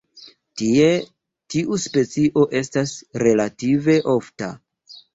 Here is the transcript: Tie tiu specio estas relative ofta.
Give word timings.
Tie 0.61 0.87
tiu 1.57 1.79
specio 1.85 2.47
estas 2.63 2.97
relative 3.27 4.01
ofta. 4.19 4.55